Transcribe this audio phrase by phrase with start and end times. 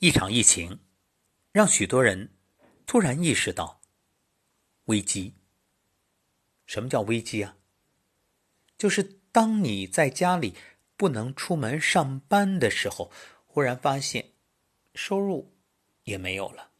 [0.00, 0.78] 一场疫情，
[1.50, 2.30] 让许多人
[2.86, 3.80] 突然意识到
[4.84, 5.34] 危机。
[6.66, 7.56] 什么叫危机啊？
[8.76, 10.54] 就是当你在家里
[10.96, 13.10] 不能出门上班的时候，
[13.44, 14.34] 忽然发现
[14.94, 15.52] 收入
[16.04, 16.70] 也没有了。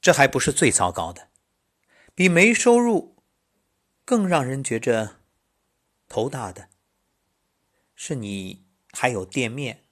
[0.00, 1.30] 这还不是最糟糕的，
[2.16, 3.22] 比没收入
[4.04, 5.20] 更让人觉着
[6.08, 6.68] 头大的，
[7.94, 9.84] 是你还有店面，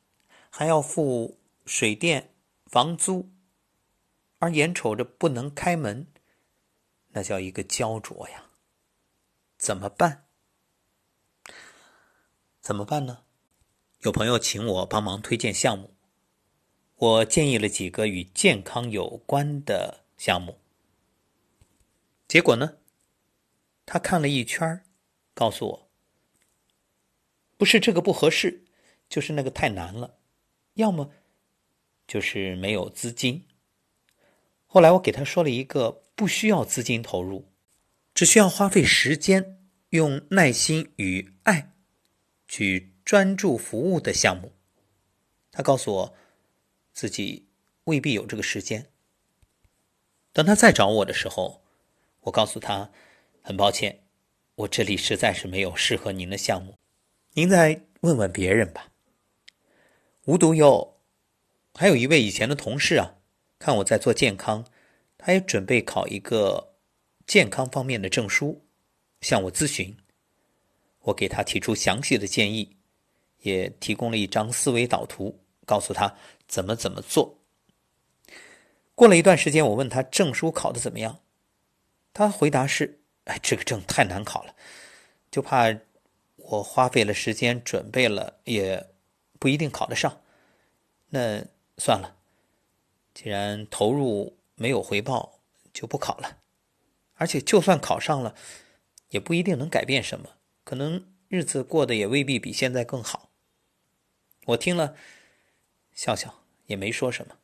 [0.50, 2.32] 还要付水电、
[2.64, 3.28] 房租，
[4.38, 6.06] 而眼瞅着不能开门，
[7.08, 8.46] 那叫一个焦灼呀！
[9.58, 10.26] 怎么办？
[12.60, 13.24] 怎么办呢？
[14.00, 15.94] 有朋友请我帮忙推荐项目，
[16.94, 20.04] 我建议了几个与健康有关的。
[20.16, 20.58] 项目，
[22.26, 22.78] 结果呢？
[23.84, 24.82] 他看了一圈，
[25.34, 25.90] 告诉我，
[27.58, 28.64] 不是这个不合适，
[29.10, 30.18] 就是那个太难了，
[30.74, 31.12] 要么
[32.06, 33.46] 就是没有资金。
[34.66, 37.50] 后来我给他说了一个不需要资金投入，
[38.14, 39.58] 只需要花费时间，
[39.90, 41.72] 用耐心与爱
[42.46, 44.52] 去专注服务的项目。
[45.50, 46.14] 他告诉我，
[46.92, 47.48] 自己
[47.84, 48.90] 未必有这个时间。
[50.32, 51.62] 等他再找我的时候，
[52.20, 52.90] 我告诉他，
[53.40, 54.04] 很抱歉，
[54.54, 56.76] 我这里实在是没有适合您的项目，
[57.32, 58.92] 您再问问别人吧。
[60.24, 60.95] 无独有偶，
[61.78, 63.16] 还有一位以前的同事啊，
[63.58, 64.64] 看我在做健康，
[65.18, 66.74] 他也准备考一个
[67.26, 68.64] 健康方面的证书，
[69.20, 69.94] 向我咨询。
[71.00, 72.78] 我给他提出详细的建议，
[73.42, 76.16] 也提供了一张思维导图，告诉他
[76.48, 77.38] 怎么怎么做。
[78.94, 81.20] 过了一段时间，我问他证书考的怎么样，
[82.14, 84.56] 他回答是：“哎，这个证太难考了，
[85.30, 85.78] 就怕
[86.36, 88.88] 我花费了时间准备了，也
[89.38, 90.22] 不一定考得上。
[91.10, 91.44] 那
[91.78, 92.16] 算了，
[93.12, 95.40] 既然投入没有回报，
[95.72, 96.38] 就不考了。
[97.14, 98.34] 而且就算考上了，
[99.10, 103.30] 也不一定能改变什么，可能日子过得也未必比现在更好。”
[104.46, 104.94] 我听了，
[105.92, 107.38] 笑笑，也没说什么。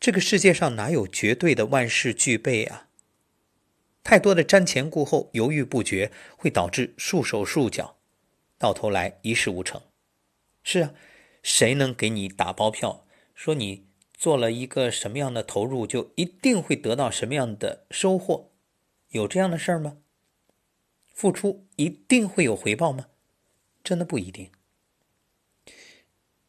[0.00, 2.88] 这个世界上哪有绝对的万事俱备啊？
[4.04, 7.96] 太多的瞻前顾后、犹豫不决，会导致束手束脚，
[8.56, 9.82] 到头来一事无成。
[10.62, 10.94] 是啊，
[11.50, 18.50] 谁能给你打包票，说你做了一个什么样的投入，就一定会得到什么样的收获？
[19.08, 19.96] 有这样的事儿吗？
[21.06, 23.06] 付出一定会有回报吗？
[23.82, 24.50] 真的不一定。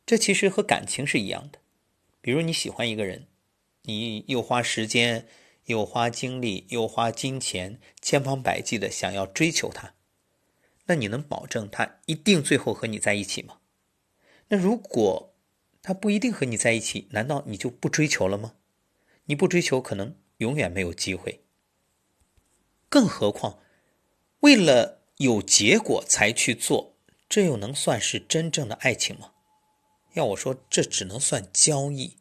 [0.05, 1.59] 这其实和感情是一样的，
[2.19, 3.27] 比如你喜欢一个人。
[3.83, 5.25] 你又花时间，
[5.67, 9.95] 又花精力，又花金钱，千方百计的想要追求他，
[10.87, 13.59] 那你能保证他一定最后和你在一起吗？
[14.49, 15.33] 那如果
[15.81, 18.55] 他不一定和你在一起，难道你就不追求了吗？
[19.25, 21.43] 你不追求，可能永远没有机会。
[22.89, 23.59] 更何况，
[24.39, 26.95] 为了有结果才去做，
[27.29, 29.31] 这又能算是真正的爱情吗？
[30.13, 32.17] 要我说，这只能算交易。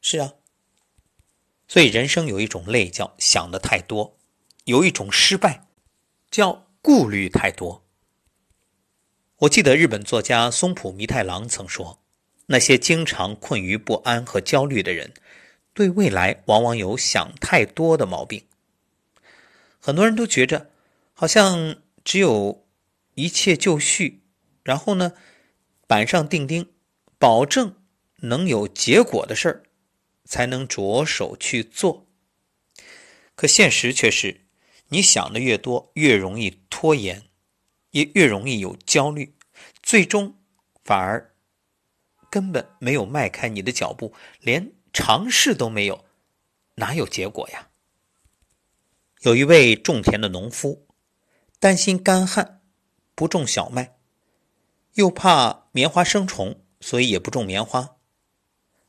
[0.00, 0.34] 是啊。
[1.66, 4.18] 所以，人生有一种累叫想的太多，
[4.64, 5.66] 有一种失败
[6.30, 7.82] 叫顾虑太多。
[9.42, 12.00] 我记得日本作家松浦弥太郎曾说
[12.46, 15.12] ：“那些经常困于不安和焦虑的人，
[15.74, 18.44] 对未来往往有想太多的毛病。”
[19.80, 20.70] 很多人都觉着，
[21.12, 22.64] 好像只有
[23.14, 24.22] 一切就绪，
[24.62, 25.14] 然后呢，
[25.88, 26.70] 板上钉钉，
[27.18, 27.74] 保证
[28.18, 29.62] 能有结果的事儿。
[30.24, 32.06] 才能着手去做。
[33.34, 34.42] 可现实却是，
[34.90, 37.24] 你想的越多，越容易拖延，
[37.92, 39.34] 也越容易有焦虑，
[39.82, 40.36] 最终
[40.84, 41.34] 反而
[42.30, 46.04] 根本没有迈开你的脚步，连尝试都没有，
[46.74, 47.68] 哪有结果呀？
[49.20, 50.88] 有一位种田的农夫，
[51.60, 52.60] 担心干旱，
[53.14, 53.94] 不种小麦，
[54.94, 57.96] 又怕棉花生虫，所以也不种棉花。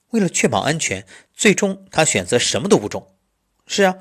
[0.09, 3.15] 为了确保安全，最终他选择什么都不种。
[3.67, 3.97] 是啊，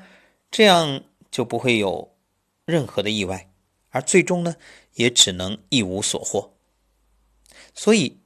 [0.49, 2.17] 这样就不会有
[2.65, 3.51] 任何的意外，
[3.89, 4.55] 而最终呢，
[4.95, 6.53] 也只能一无所获。
[7.73, 8.19] 所以，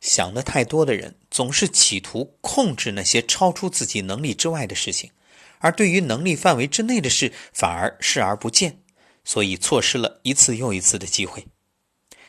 [0.00, 5.10] 想的太多的人总是企图控制那些超出自己能力之外的事情，
[5.58, 8.82] 而对于能力范围之内的事反而视而不见，
[9.24, 11.46] 所以错失了一次又一次的机会。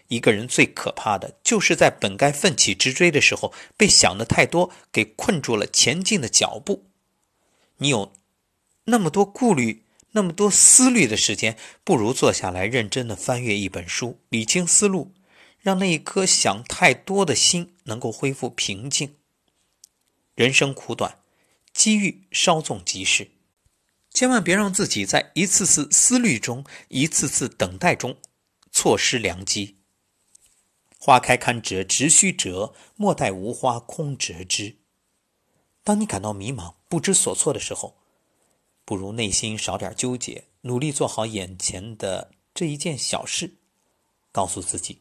[0.07, 6.89] 一个人最可怕的就是在本该奋起直追的时候，被想的太多给困住了前进的脚步。
[7.77, 8.11] 你有
[8.85, 15.13] 那么多顾虑、那么多思虑的时间，不如坐下来认真的翻阅一本书，理清思路，
[15.59, 19.15] 让那一颗想太多的心能够恢复平静。
[20.33, 21.19] 人生苦短，
[21.73, 23.29] 机遇稍纵即逝，
[24.11, 28.17] 千万别让自己在一次次思虑中、一次次等待中
[28.71, 29.75] 错失良机。
[30.97, 34.77] 花开堪折直须折，莫待无花空折枝。
[35.83, 37.97] 当你感到迷茫、不知所措的时候，
[38.89, 43.53] 不如内心少点纠结，努力做好眼前的这一件小事，
[44.31, 44.97] 告诉自己：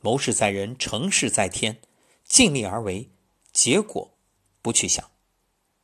[0.00, 1.80] 谋事在人，成事在天，
[2.24, 3.08] 尽力而为，
[3.52, 4.18] 结果。
[4.60, 5.08] 不去想，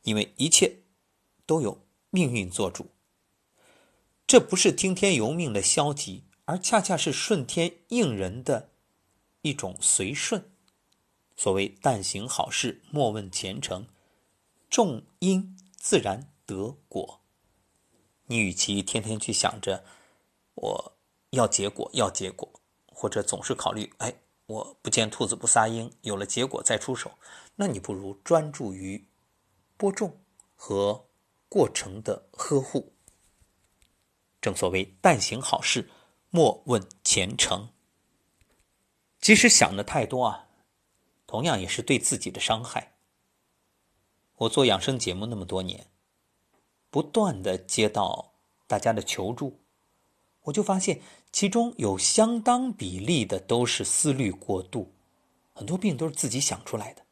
[0.01, 0.79] 因为一切
[1.45, 2.87] 都有命运做主。
[4.27, 8.71] 这不是听天由命的消极，而恰恰是顺天应人的
[9.43, 10.51] 一种随顺。
[11.37, 13.87] 所谓“但行好事，莫问前程”，
[14.69, 17.21] 种因自然得果。
[18.27, 19.83] 你与其天天去想着
[20.55, 20.93] 我
[21.31, 22.49] 要结果要结果，
[22.87, 24.13] 或者总是考虑哎。
[24.47, 27.17] 我不见兔子不撒鹰，有了结果再出手，
[27.55, 29.07] 那你不如专注于
[29.75, 30.19] 播种
[30.55, 31.07] 和
[31.49, 32.93] 过程的呵护。
[34.39, 35.89] 正所谓“但行好事，
[36.29, 37.69] 莫问前程”。
[39.19, 40.47] 即使想的太多啊，
[41.25, 42.93] 同样也是对自己的伤害。
[44.35, 45.87] 我做养生节目那么多年，
[46.95, 48.31] 不断的接到
[48.67, 49.59] 大家的求助。
[50.43, 54.93] 我就发现，其中有相当比例的都是思虑过度，
[55.51, 57.05] 很多病都是自己想出来的。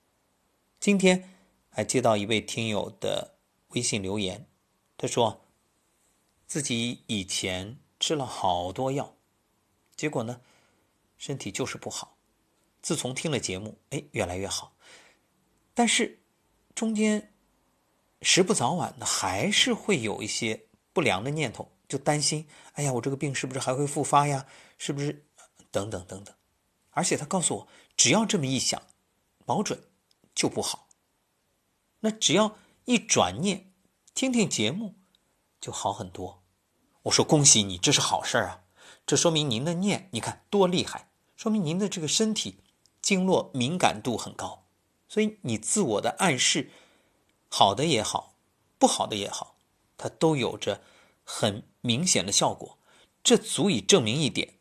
[0.80, 1.35] 今天
[1.68, 3.35] 还接到一位听友的
[3.71, 4.47] 微信留言，
[4.95, 5.41] 他说
[6.47, 9.13] 自己以前吃了好多药，
[9.97, 10.39] 结果呢，
[11.18, 12.15] 身体就是不好。
[12.81, 14.77] 自从听了节目，哎，越来越好，
[15.74, 16.21] 但是
[16.74, 17.32] 中间
[18.23, 21.69] 时不早晚的还是会有一些不良的念头。
[21.85, 24.47] 就担心，哎呀，我这个病是不是还会复发呀？
[24.79, 25.27] 是不是？
[25.69, 26.33] 等等等等。
[26.89, 28.81] 而且他告诉我，只要这么一想，
[29.45, 29.79] 保准
[30.33, 30.87] 就不好。
[31.99, 33.71] 那只要一转念，
[34.15, 34.95] 听听节目，
[35.61, 36.41] 就好很多。
[37.03, 38.63] 我说恭喜你，这是好事啊！
[39.05, 42.63] 这说明您的念，你看多厉害，说明您的这个身体
[43.03, 44.65] 经络敏感度很高。
[45.07, 46.71] 所以你自我的暗示，
[47.55, 48.35] 好的也好，
[48.79, 49.57] 不好的也好，
[49.95, 50.81] 它都有着。
[51.25, 52.77] 很明显的效果，
[53.23, 54.55] 这足以证明一点：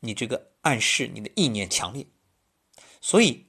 [0.00, 2.06] 你这个暗示你的意念强烈。
[3.02, 3.48] 所以，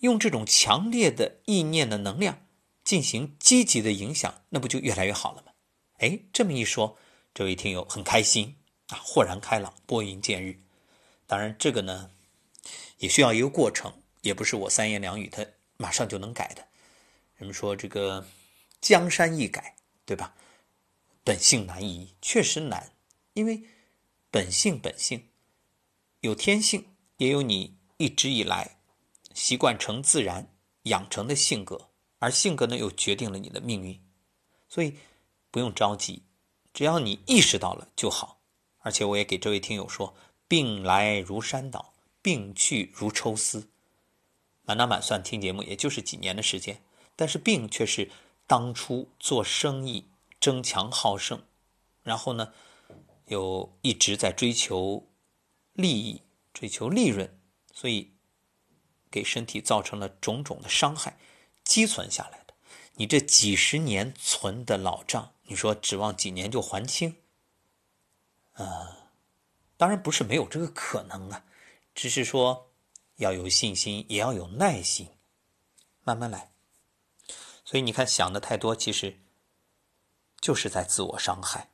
[0.00, 2.46] 用这种强烈的意念的能量
[2.84, 5.52] 进行积极的影响，那不就越来越好了吗？
[5.98, 6.98] 哎，这么一说，
[7.32, 8.56] 这位听友很开心
[8.88, 10.60] 啊，豁然开朗，拨云见日。
[11.26, 12.10] 当然，这个呢，
[12.98, 15.46] 也需要一个过程，也不是我三言两语他
[15.78, 16.65] 马上就能改的。
[17.36, 18.26] 人们说这个
[18.80, 20.34] 江山易改，对吧？
[21.22, 22.92] 本性难移，确实难，
[23.34, 23.62] 因为
[24.30, 25.28] 本性本性
[26.20, 28.78] 有天性，也有你一直以来
[29.34, 30.48] 习惯成自然
[30.84, 31.90] 养成的性格，
[32.20, 34.00] 而性格呢又决定了你的命运，
[34.68, 34.96] 所以
[35.50, 36.22] 不用着急，
[36.72, 38.40] 只要你意识到了就好。
[38.78, 40.14] 而且我也给这位听友说：
[40.46, 41.92] 病来如山倒，
[42.22, 43.68] 病去如抽丝。
[44.62, 46.80] 满打满算听节目也就是几年的时间，
[47.16, 48.10] 但是病却是
[48.46, 50.06] 当初做生意。
[50.38, 51.42] 争强好胜，
[52.02, 52.52] 然后呢，
[53.26, 55.08] 又一直在追求
[55.72, 56.22] 利益、
[56.52, 57.40] 追求利润，
[57.72, 58.12] 所以
[59.10, 61.18] 给身体造成了种种的伤害，
[61.64, 62.54] 积存下来的。
[62.96, 67.16] 你这几十年存的老账，你说指望几年就还清？
[68.52, 69.08] 啊，
[69.78, 71.44] 当然不是没有这个可能啊，
[71.94, 72.70] 只是说
[73.16, 75.08] 要有信心，也要有耐心，
[76.04, 76.52] 慢慢来。
[77.66, 79.18] 所以你看，想的太多，其实。
[80.40, 81.70] 就是在自我伤害。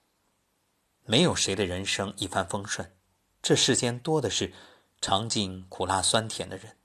[1.04, 2.96] 没有谁的人生一帆风顺，
[3.42, 4.54] 这世间多的是
[5.00, 6.78] 尝尽苦辣酸甜的人。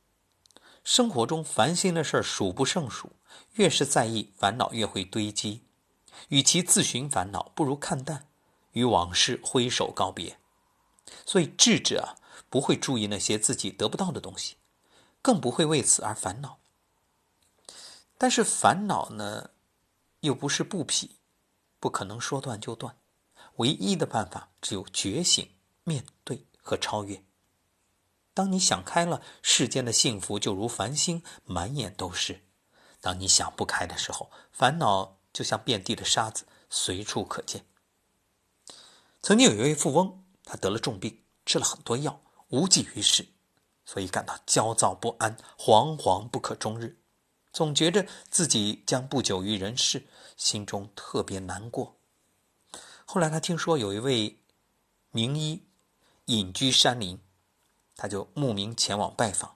[0.83, 3.13] 生活中烦心的事儿数不胜数，
[3.53, 5.63] 越是在意，烦恼越会堆积。
[6.29, 8.27] 与其自寻烦恼，不如看淡，
[8.71, 10.37] 与往事挥手告别。
[11.25, 12.17] 所以智者，
[12.49, 14.55] 不会注意那些自己得不到的东西，
[15.21, 16.59] 更不会为此而烦恼。
[18.17, 19.51] 但是烦恼呢，
[20.21, 21.17] 又不是不匹。
[21.79, 22.97] 不可能说断就断，
[23.57, 25.47] 唯一的办法只有觉醒、
[25.83, 27.23] 面对和超越。
[28.33, 32.41] 当你想开了，世间的幸福就如繁星，满眼都是；
[32.99, 37.63] 当你想不开的时候，烦恼就像遍地的沙子，随处可见。
[39.21, 43.27] 曾经有一位富翁，他得了重病，吃了很多药，无济于事，
[43.85, 46.97] 所以感到焦躁不安，惶惶不可终日。
[47.57, 51.95] 总觉着自己将不久于人世，心中特别难过。
[53.03, 54.37] 后来他听说有一位
[55.09, 55.63] 名医
[56.25, 57.19] 隐居山林，
[57.95, 59.55] 他就慕名前往拜访。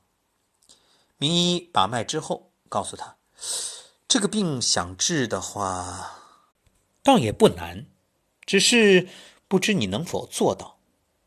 [1.18, 3.18] 名医把脉之后，告诉他，
[4.08, 6.24] 这个病想治的话，
[7.04, 7.86] 倒也不难，
[8.48, 9.08] 只是
[9.48, 10.80] 不知你能否做到。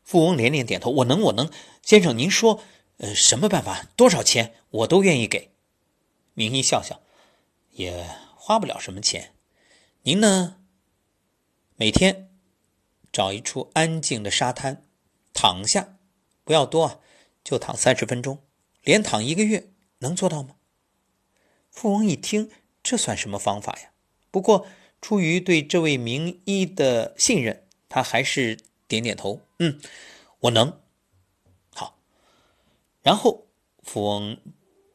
[0.03, 1.49] 富翁连连点头：“我能，我能。
[1.81, 2.61] 先生，您说，
[2.97, 3.87] 呃，什么办法？
[3.95, 4.55] 多少钱？
[4.71, 5.54] 我都愿意给。”
[6.35, 7.01] 名医笑笑
[7.73, 9.33] ：“也花不了什么钱。
[10.03, 10.57] 您呢？
[11.75, 12.29] 每天
[13.11, 14.85] 找一处安静的沙滩，
[15.33, 15.97] 躺下，
[16.43, 16.99] 不要多啊，
[17.43, 18.43] 就躺三十分钟，
[18.83, 20.57] 连躺一个月，能做到吗？”
[21.71, 22.51] 富翁一听，
[22.83, 23.89] 这算什么方法呀？
[24.29, 24.67] 不过
[25.01, 28.59] 出于对这位名医的信任，他还是。
[28.87, 29.81] 点点头，嗯，
[30.41, 30.79] 我能。
[31.73, 31.97] 好，
[33.01, 33.47] 然后
[33.81, 34.37] 富翁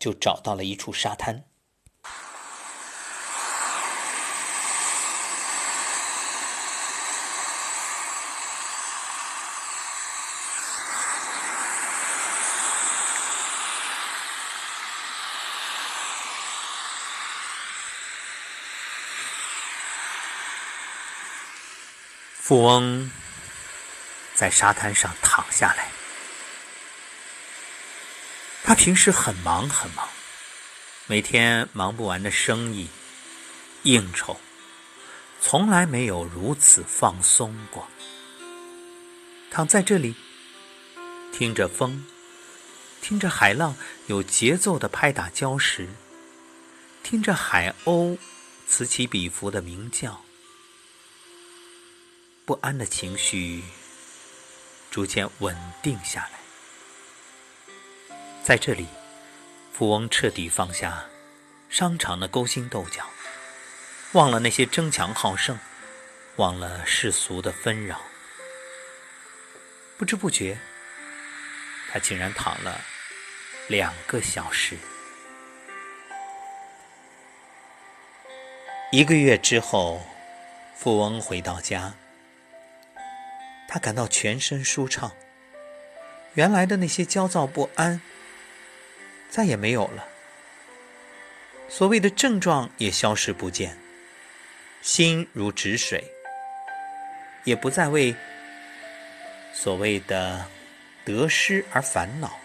[0.00, 1.44] 就找到了一处沙滩。
[22.34, 23.08] 富翁。
[24.40, 25.99] 在沙滩上躺下来。
[28.70, 30.08] 他平时很忙很忙，
[31.08, 32.86] 每天忙不完的生意、
[33.82, 34.38] 应酬，
[35.40, 37.88] 从来没有如此放松过。
[39.50, 40.14] 躺在这里，
[41.32, 42.06] 听着风，
[43.02, 43.74] 听着海浪
[44.06, 45.88] 有节奏的拍打礁石，
[47.02, 48.16] 听着海鸥
[48.68, 50.24] 此起彼伏的鸣叫，
[52.44, 53.64] 不安的情绪。
[54.92, 56.39] 逐渐稳定下来，
[58.42, 58.86] 在这里，
[59.72, 61.04] 富翁彻底放下
[61.68, 63.04] 商场的勾心斗角，
[64.12, 65.58] 忘了那些争强好胜，
[66.36, 68.00] 忘了世俗的纷扰。
[69.96, 70.58] 不知不觉，
[71.92, 72.80] 他竟然躺了
[73.68, 74.76] 两个小时。
[78.90, 80.04] 一个月之后，
[80.74, 81.94] 富翁回到家。
[83.68, 85.12] 他感到全身舒畅，
[86.34, 88.00] 原来的那些焦躁不安
[89.30, 90.06] 再也没有了，
[91.68, 93.78] 所谓的症状也消失不见，
[94.82, 96.04] 心如止水，
[97.44, 98.14] 也不再为
[99.54, 100.44] 所谓的
[101.04, 102.38] 得失而烦恼，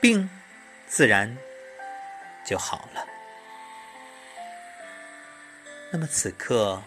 [0.00, 0.28] 病
[0.88, 1.36] 自然
[2.46, 3.06] 就好了。
[5.92, 6.82] 那么此刻，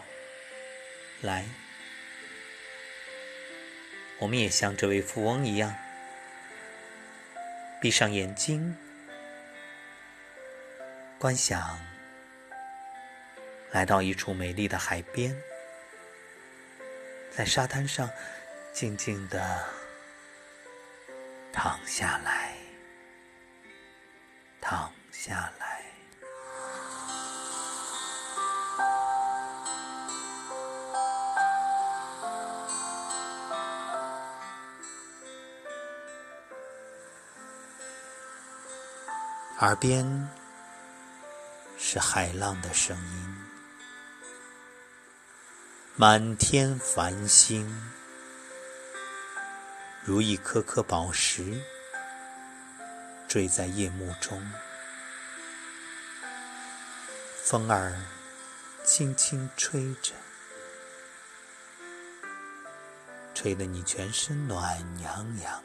[1.20, 1.44] 来。
[4.18, 5.74] 我们也像这位富翁一样，
[7.80, 8.76] 闭上眼睛，
[11.18, 11.80] 观想
[13.70, 15.34] 来到一处美丽的海边，
[17.30, 18.10] 在沙滩上
[18.74, 19.64] 静静的
[21.50, 22.54] 躺下来，
[24.60, 25.69] 躺下来。
[39.60, 40.26] 耳边
[41.76, 43.36] 是海浪的声音，
[45.96, 47.70] 满天繁星
[50.02, 51.60] 如一颗颗宝石
[53.28, 54.42] 坠在夜幕中，
[57.44, 57.94] 风儿
[58.82, 60.14] 轻轻吹着，
[63.34, 65.62] 吹得你全身暖洋洋。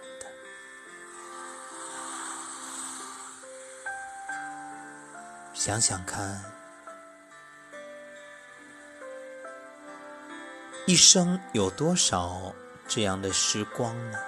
[5.55, 6.43] 想想看，
[10.85, 12.53] 一生有多少
[12.89, 14.19] 这样的时光呢？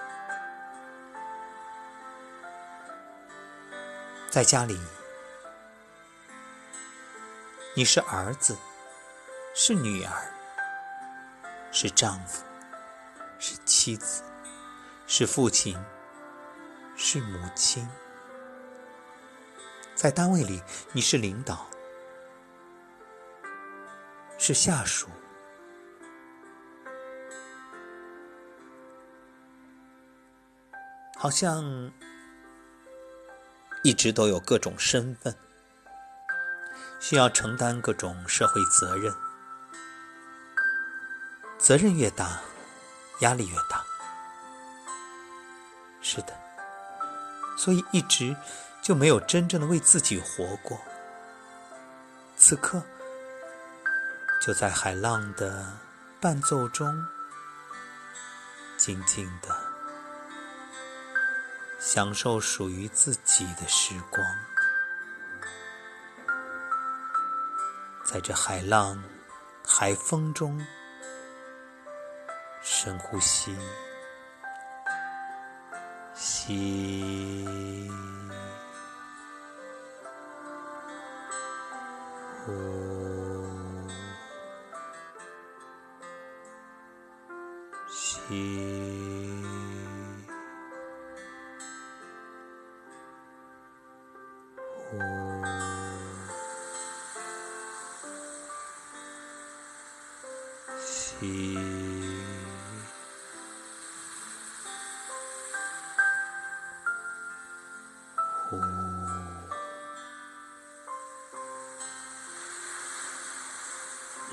[4.31, 4.79] 在家里，
[7.75, 8.57] 你是儿子，
[9.53, 10.31] 是女儿，
[11.74, 12.41] 是丈夫，
[13.38, 14.24] 是妻子，
[15.05, 15.77] 是父亲，
[16.96, 17.86] 是母亲。
[19.98, 20.62] 在单位里，
[20.92, 21.68] 你是领导，
[24.38, 25.08] 是下属，
[31.18, 31.92] 好像
[33.82, 35.36] 一直都有各种身份，
[37.00, 39.12] 需要承担各种社会责任。
[41.58, 42.39] 责任越大，
[43.22, 43.84] 压力越大。
[46.01, 46.39] 是的，
[47.58, 48.36] 所以一直。
[48.88, 50.79] 就没有真正的为自己活过。
[52.38, 52.82] 此刻，
[54.41, 55.74] 就在海浪的
[56.22, 57.06] 伴奏中，
[58.77, 59.53] 静静的
[61.77, 64.25] 享受属于自己的时光，
[68.06, 69.03] 在这海浪、
[69.67, 70.65] 海风中
[72.63, 73.53] 深呼吸，
[76.15, 77.91] 吸，
[82.48, 82.54] 呼，
[87.92, 88.87] 吸。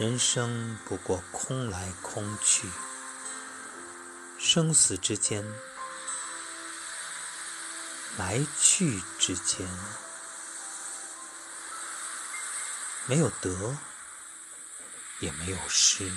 [0.04, 2.68] 人生不过空来空去，
[4.38, 5.42] 生死之间，
[8.18, 9.66] 来去之间。
[13.06, 13.78] 没有得，
[15.20, 16.12] 也没有失，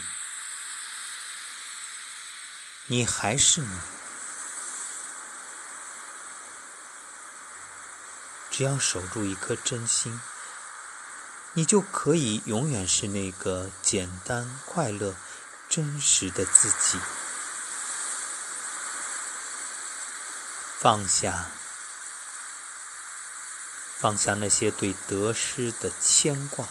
[2.87, 3.79] 你还是你。
[8.51, 10.19] 只要守住一颗真心，
[11.57, 15.15] 你就可以永远是那个简单、快乐、
[15.67, 16.99] 真实的自己。
[20.77, 21.47] 放下。
[23.97, 26.67] 放下那些对得失的牵挂，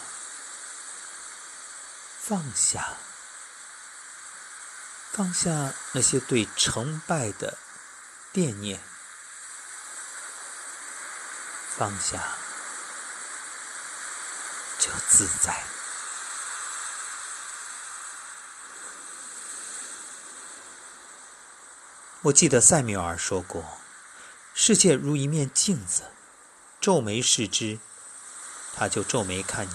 [2.21, 2.93] 放下，
[5.11, 7.57] 放下那些对成败的
[8.31, 8.81] 惦念，
[11.75, 12.37] 放下
[14.79, 15.63] 就自在。
[22.23, 23.63] 我记得塞缪尔说过
[24.53, 26.03] ：“世界如一面镜子。”
[26.79, 27.79] 皱眉视之，
[28.75, 29.73] 他就皱眉看你；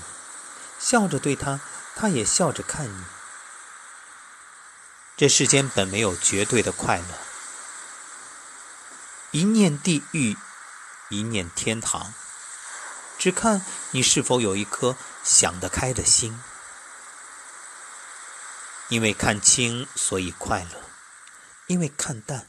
[0.78, 1.60] 笑着对他，
[1.96, 3.04] 他也笑着看你。
[5.16, 7.18] 这世间本没有绝对的快乐，
[9.32, 10.36] 一念地狱，
[11.10, 12.14] 一念天堂，
[13.22, 16.42] 只看你是否有一颗想得开的心。
[18.88, 20.80] 因为看清，所以快乐；
[21.68, 22.48] 因为看淡，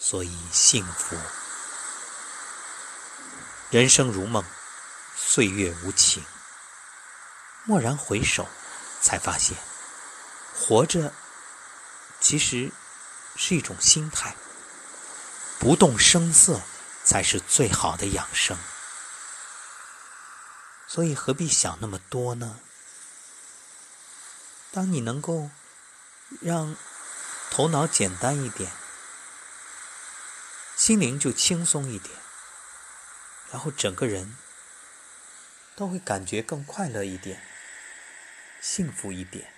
[0.00, 1.16] 所以幸福。
[3.70, 4.44] 人生如梦，
[5.16, 6.24] 岁月无情。
[7.68, 8.48] 蓦然回首，
[9.00, 9.56] 才发现，
[10.56, 11.12] 活着
[12.18, 12.72] 其实
[13.36, 14.34] 是一种心态。
[15.60, 16.60] 不动声色，
[17.04, 18.58] 才是最好的养生。
[20.90, 22.58] 所以何必想那么多呢？
[24.72, 25.48] 当你能够
[26.40, 26.76] 让
[27.48, 28.72] 头脑简单一点，
[30.76, 32.12] 心灵就轻松一点。
[33.52, 34.36] 然后整个人
[35.76, 37.40] 都会感觉更快乐一点，
[38.60, 39.54] 幸福一点。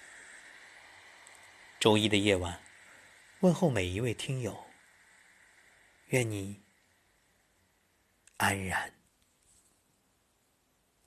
[1.80, 2.62] 周一的夜晚，
[3.40, 4.66] 问候每一位听友，
[6.08, 6.62] 愿你
[8.36, 9.01] 安然。